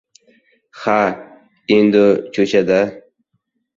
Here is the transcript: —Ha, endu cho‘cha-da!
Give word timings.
—Ha, 0.83 0.95
endu 1.77 2.03
cho‘cha-da! 2.39 2.81